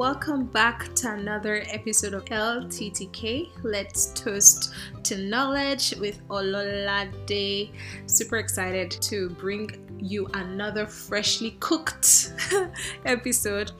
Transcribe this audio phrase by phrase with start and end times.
[0.00, 3.50] welcome back to another episode of LTTK.
[3.62, 4.72] Let's toast
[5.02, 7.70] to knowledge with Ololade.
[8.06, 9.68] Super excited to bring
[9.98, 12.32] you another freshly cooked
[13.04, 13.72] episode.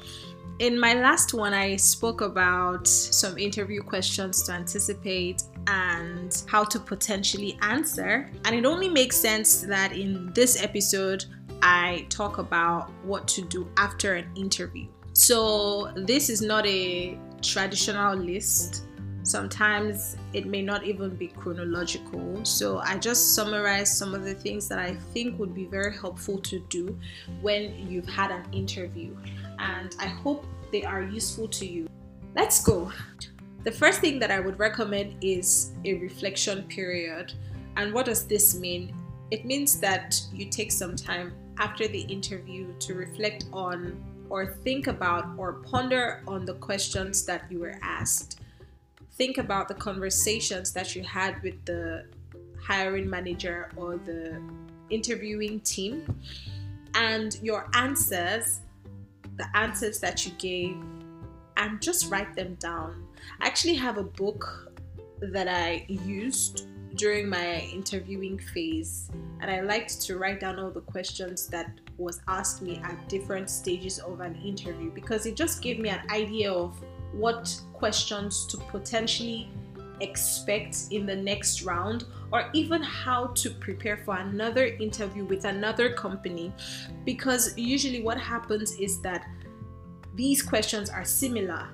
[0.59, 6.79] In my last one, I spoke about some interview questions to anticipate and how to
[6.79, 8.31] potentially answer.
[8.45, 11.25] And it only makes sense that in this episode,
[11.63, 14.87] I talk about what to do after an interview.
[15.13, 18.85] So, this is not a traditional list.
[19.23, 22.45] Sometimes it may not even be chronological.
[22.45, 26.39] So, I just summarize some of the things that I think would be very helpful
[26.39, 26.99] to do
[27.43, 29.17] when you've had an interview.
[29.59, 31.89] And I hope they are useful to you.
[32.35, 32.93] Let's go.
[33.65, 37.35] The first thing that I would recommend is a reflection period.
[37.77, 38.95] And what does this mean?
[39.31, 44.87] It means that you take some time after the interview to reflect on or think
[44.87, 48.41] about or ponder on the questions that you were asked.
[49.13, 52.07] Think about the conversations that you had with the
[52.63, 54.41] hiring manager or the
[54.89, 56.23] interviewing team
[56.95, 58.61] and your answers,
[59.37, 60.77] the answers that you gave,
[61.57, 63.07] and just write them down.
[63.41, 64.73] I actually have a book
[65.21, 69.11] that I used during my interviewing phase
[69.41, 73.51] and I liked to write down all the questions that was asked me at different
[73.51, 76.81] stages of an interview because it just gave me an idea of
[77.13, 79.51] what questions to potentially
[80.01, 85.93] expect in the next round or even how to prepare for another interview with another
[85.93, 86.53] company.
[87.05, 89.27] Because usually what happens is that
[90.15, 91.69] these questions are similar.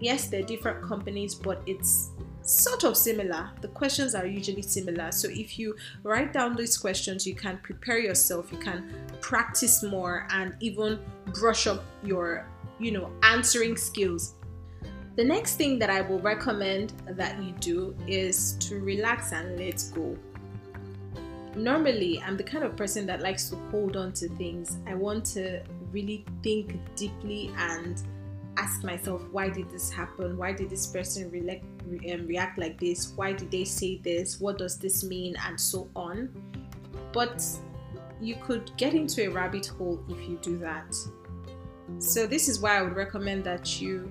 [0.00, 2.10] Yes they're different companies but it's
[2.44, 3.50] sort of similar.
[3.60, 5.12] The questions are usually similar.
[5.12, 10.26] So if you write down these questions, you can prepare yourself, you can practice more
[10.30, 10.98] and even
[11.34, 12.46] brush up your,
[12.78, 14.34] you know, answering skills.
[15.14, 19.84] The next thing that I will recommend that you do is to relax and let
[19.94, 20.16] go.
[21.54, 24.78] Normally, I'm the kind of person that likes to hold on to things.
[24.86, 28.02] I want to really think deeply and
[28.56, 30.36] ask myself why did this happen?
[30.36, 31.62] Why did this person re-
[32.12, 33.12] um, react like this?
[33.16, 34.40] Why did they say this?
[34.40, 35.36] What does this mean?
[35.46, 36.30] And so on.
[37.12, 37.44] But
[38.20, 40.94] you could get into a rabbit hole if you do that.
[41.98, 44.10] So this is why i would recommend that you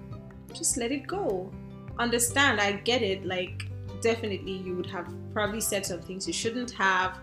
[0.53, 1.51] just let it go.
[1.99, 3.67] Understand i get it like
[4.01, 7.19] definitely you would have probably said some things you shouldn't have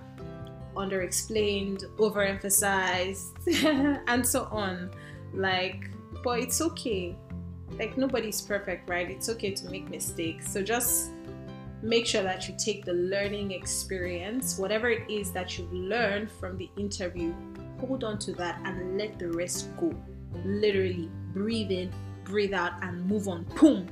[0.76, 4.90] under explained overemphasized and so on.
[5.34, 5.90] Like
[6.22, 7.16] but it's okay.
[7.78, 9.10] Like nobody's perfect, right?
[9.10, 10.50] It's okay to make mistakes.
[10.50, 11.10] So just
[11.82, 16.56] make sure that you take the learning experience, whatever it is that you've learned from
[16.56, 17.32] the interview,
[17.80, 19.94] hold on to that and let the rest go.
[20.44, 21.92] Literally, breathe in,
[22.24, 23.44] breathe out, and move on.
[23.60, 23.88] Boom.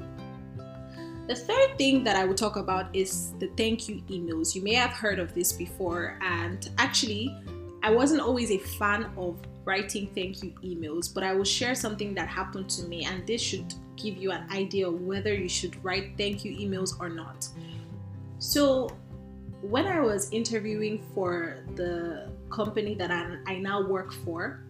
[1.26, 4.55] The third thing that I will talk about is the thank you emails.
[4.55, 7.37] You may have heard of this before, and actually,
[7.82, 12.15] I wasn't always a fan of writing thank you emails, but I will share something
[12.15, 15.82] that happened to me, and this should give you an idea of whether you should
[15.84, 17.47] write thank you emails or not.
[18.38, 18.88] So,
[19.62, 24.62] when I was interviewing for the company that I, I now work for,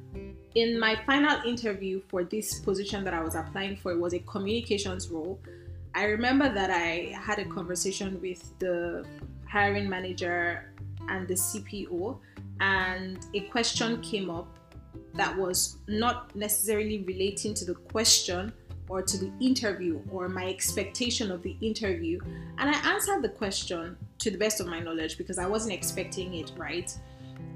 [0.55, 4.21] in my final interview for this position that I was applying for, it was a
[4.21, 5.39] communications role.
[5.95, 9.05] I remember that I had a conversation with the
[9.47, 10.73] hiring manager
[11.11, 12.19] and the CPO,
[12.61, 14.56] and a question came up
[15.15, 18.53] that was not necessarily relating to the question
[18.89, 22.21] or to the interview or my expectation of the interview.
[22.59, 26.35] And I answered the question to the best of my knowledge because I wasn't expecting
[26.35, 26.93] it, right?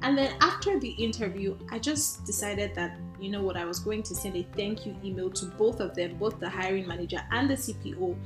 [0.03, 4.03] And then after the interview, I just decided that, you know what, I was going
[4.05, 7.51] to send a thank you email to both of them, both the hiring manager and
[7.51, 8.17] the CPO,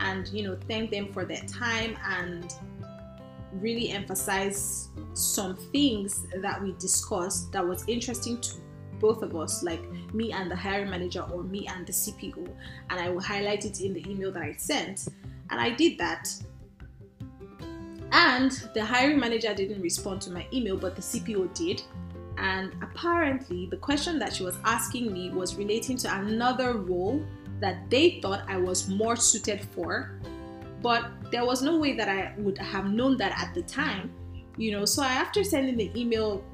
[0.00, 2.54] and, you know, thank them for their time and
[3.54, 8.54] really emphasize some things that we discussed that was interesting to
[9.00, 9.82] both of us, like
[10.12, 12.48] me and the hiring manager or me and the CPO,
[12.90, 15.08] and I will highlight it in the email that I sent.
[15.50, 16.28] And I did that.
[18.12, 21.82] And the hiring manager didn't respond to my email, but the CPO did.
[22.38, 27.24] And apparently, the question that she was asking me was relating to another role
[27.60, 30.20] that they thought I was more suited for.
[30.82, 34.12] But there was no way that I would have known that at the time,
[34.56, 34.84] you know.
[34.84, 36.44] So, after sending the email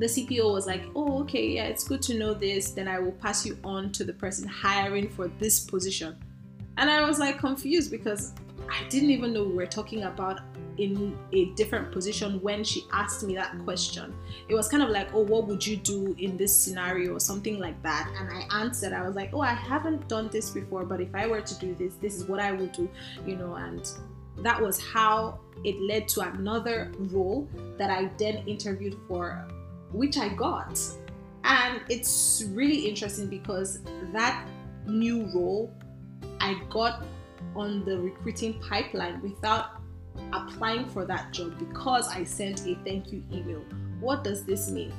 [0.00, 2.70] the CPO was like, oh, okay, yeah, it's good to know this.
[2.70, 6.16] Then I will pass you on to the person hiring for this position.
[6.78, 8.32] And I was like confused because
[8.70, 10.40] I didn't even know we were talking about
[10.78, 14.14] in a different position when she asked me that question.
[14.48, 17.58] It was kind of like, oh, what would you do in this scenario or something
[17.58, 18.10] like that?
[18.18, 21.26] And I answered, I was like, oh, I haven't done this before, but if I
[21.26, 22.88] were to do this, this is what I would do,
[23.26, 23.86] you know, and
[24.38, 29.46] that was how it led to another role that I then interviewed for,
[29.92, 30.78] which I got.
[31.44, 33.80] And it's really interesting because
[34.12, 34.46] that
[34.86, 35.72] new role
[36.40, 37.04] I got
[37.54, 39.80] on the recruiting pipeline without
[40.32, 43.64] applying for that job because I sent a thank you email.
[44.00, 44.92] What does this mean?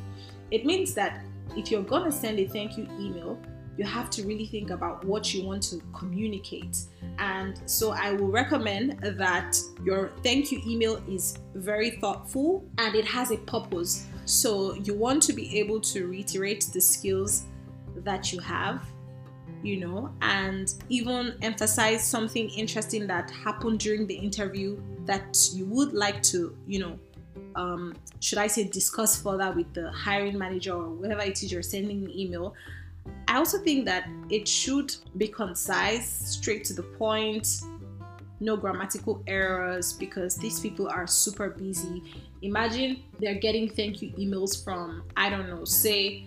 [0.50, 1.22] It means that
[1.56, 3.40] if you're going to send a thank you email,
[3.78, 6.78] you have to really think about what you want to communicate.
[7.18, 13.06] And so I will recommend that your thank you email is very thoughtful and it
[13.06, 14.08] has a purpose.
[14.32, 17.44] So you want to be able to reiterate the skills
[18.06, 18.86] that you have
[19.64, 25.94] you know, and even emphasize something interesting that happened during the interview that you would
[25.94, 27.00] like to, you know,
[27.56, 31.62] um, should I say, discuss further with the hiring manager or whatever it is you're
[31.62, 32.56] sending an email.
[33.28, 37.62] I also think that it should be concise, straight to the point,
[38.42, 42.04] no grammatical errors because these people are super busy.
[42.42, 46.26] Imagine they're getting thank you emails from, I don't know, say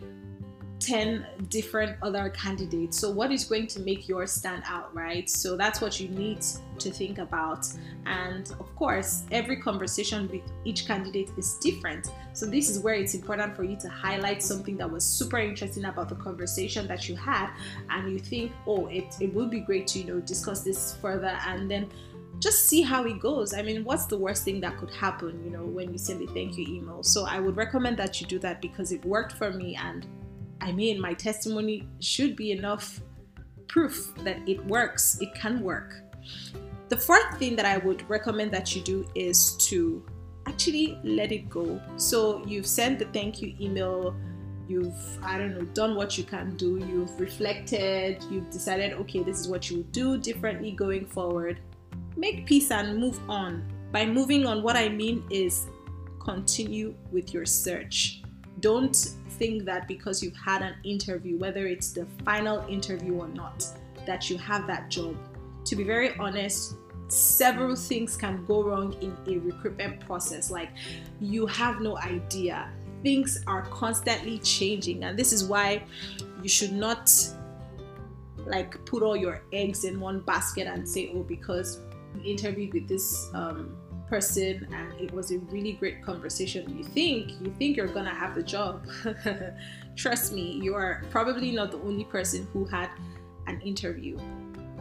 [0.84, 2.98] 10 different other candidates.
[2.98, 5.28] So, what is going to make yours stand out, right?
[5.30, 6.44] So, that's what you need
[6.78, 7.66] to think about.
[8.04, 12.12] And of course, every conversation with each candidate is different.
[12.34, 15.86] So, this is where it's important for you to highlight something that was super interesting
[15.86, 17.50] about the conversation that you had.
[17.88, 21.38] And you think, oh, it, it would be great to, you know, discuss this further
[21.46, 21.88] and then
[22.40, 23.54] just see how it goes.
[23.54, 26.32] I mean, what's the worst thing that could happen, you know, when you send a
[26.32, 27.02] thank you email?
[27.02, 30.06] So I would recommend that you do that because it worked for me and
[30.60, 33.00] I mean, my testimony should be enough
[33.68, 35.94] proof that it works, it can work.
[36.88, 40.04] The fourth thing that I would recommend that you do is to
[40.46, 41.80] actually let it go.
[41.96, 44.14] So you've sent the thank you email,
[44.68, 49.40] you've, I don't know, done what you can do, you've reflected, you've decided, okay, this
[49.40, 51.60] is what you will do differently going forward.
[52.16, 53.64] Make peace and move on.
[53.92, 55.66] By moving on, what I mean is
[56.20, 58.23] continue with your search.
[58.64, 58.96] Don't
[59.28, 63.62] think that because you've had an interview, whether it's the final interview or not,
[64.06, 65.14] that you have that job.
[65.66, 66.76] To be very honest,
[67.08, 70.50] several things can go wrong in a recruitment process.
[70.50, 70.70] Like
[71.20, 72.70] you have no idea.
[73.02, 75.84] Things are constantly changing, and this is why
[76.42, 77.12] you should not
[78.46, 81.80] like put all your eggs in one basket and say, oh, because
[82.14, 83.76] you interviewed with this um,
[84.08, 86.76] person and it was a really great conversation.
[86.76, 88.86] You think you think you're gonna have the job.
[89.96, 92.90] Trust me you are probably not the only person who had
[93.46, 94.18] an interview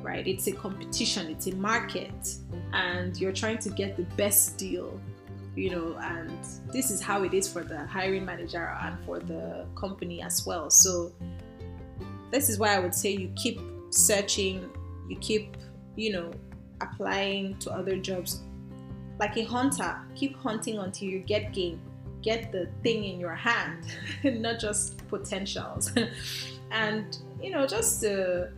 [0.02, 0.28] right?
[0.28, 2.36] It's a competition it's a market
[2.74, 5.00] and you're trying to get the best deal
[5.56, 6.32] you know and
[6.74, 10.70] this is how it is for the hiring manager and for the company as well.
[10.70, 11.14] So
[12.34, 13.62] this is why i would say you keep
[13.92, 14.68] searching
[15.08, 15.56] you keep
[15.96, 16.32] you know
[16.82, 18.42] applying to other jobs
[19.20, 21.80] like a hunter, keep hunting until you get game,
[22.22, 23.86] get the thing in your hand,
[24.24, 25.92] not just potentials.
[26.72, 28.50] and you know, just to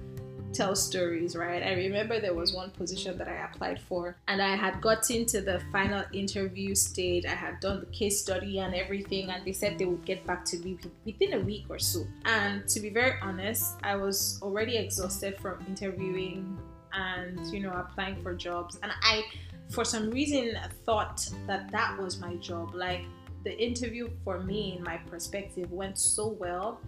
[0.56, 1.62] tell stories, right?
[1.62, 5.42] I remember there was one position that I applied for, and I had gotten to
[5.42, 7.25] the final interview stage.
[7.25, 10.46] I had done the case study and everything, and they said they would get back
[10.46, 12.08] to me within a week or so.
[12.24, 16.58] And to be very honest, I was already exhausted from interviewing
[16.94, 19.24] and you know applying for jobs, and I
[19.69, 22.74] for some reason thought that that was my job.
[22.74, 23.01] Like
[23.43, 26.81] the interview for me, in my perspective, went so well.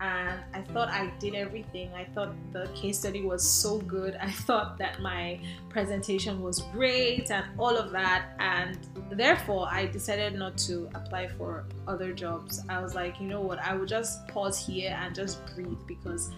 [0.00, 1.92] And I thought I did everything.
[1.92, 4.16] I thought the case study was so good.
[4.20, 8.30] I thought that my presentation was great and all of that.
[8.38, 8.78] And
[9.12, 12.62] therefore, I decided not to apply for other jobs.
[12.70, 13.58] I was like, you know what?
[13.58, 16.30] I would just pause here and just breathe because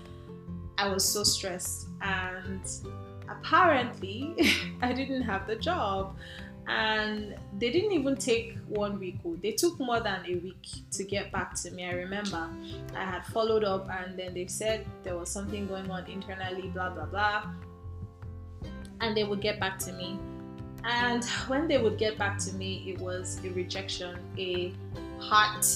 [0.77, 1.87] I was so stressed.
[2.01, 2.69] And
[3.33, 4.35] apparently
[4.83, 6.17] I didn't have the job.
[6.69, 11.33] And they didn't even take one week they took more than a week to get
[11.33, 12.49] back to me i remember.
[12.97, 16.91] I had followed up and then they said there was something going on internally blah
[16.91, 17.51] blah blah.
[19.01, 20.21] And they would get back to me.
[20.85, 24.73] And when they would get back to me it was a rejection a
[25.19, 25.67] heart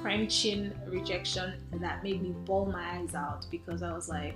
[0.00, 4.34] crunching rejection that made me bawl my eyes out because i was like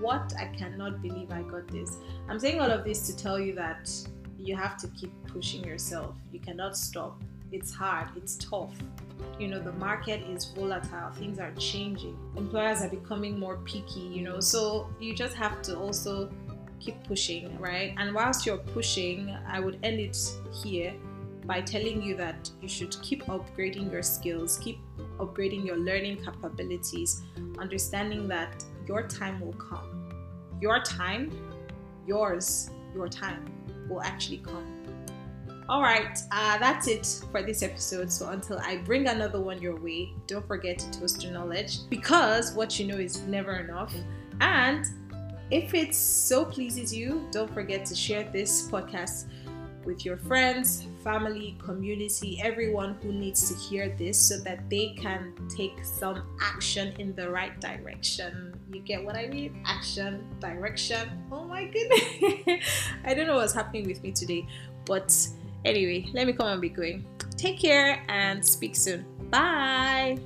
[0.00, 1.98] what I cannot believe I got this.
[2.28, 3.90] I'm saying all of this to tell you that
[4.38, 6.14] you have to keep pushing yourself.
[6.32, 7.20] You cannot stop.
[7.50, 8.74] It's hard, it's tough.
[9.38, 12.16] You know, the market is volatile, things are changing.
[12.36, 16.30] Employers are becoming more picky, you know, so you just have to also
[16.78, 17.94] keep pushing, right?
[17.96, 20.16] And whilst you're pushing, I would end it
[20.62, 20.94] here
[21.44, 24.78] by telling you that you should keep upgrading your skills, keep
[25.18, 27.22] upgrading your learning capabilities,
[27.58, 30.10] understanding that your time will come.
[30.60, 31.30] Your time,
[32.06, 33.44] yours, your time
[33.88, 34.66] will actually come.
[35.68, 38.10] All right, uh, that's it for this episode.
[38.10, 42.54] So until I bring another one your way, don't forget to toast your knowledge because
[42.54, 43.94] what you know is never enough.
[44.40, 44.86] And
[45.50, 49.26] if it so pleases you, don't forget to share this podcast
[49.88, 55.32] with your friends, family, community, everyone who needs to hear this so that they can
[55.48, 58.54] take some action in the right direction.
[58.70, 59.62] You get what I mean?
[59.64, 61.08] Action, direction.
[61.32, 62.62] Oh my goodness.
[63.04, 64.46] I don't know what's happening with me today,
[64.84, 65.10] but
[65.64, 67.06] anyway, let me come and be going.
[67.36, 69.06] Take care and speak soon.
[69.30, 70.18] Bye.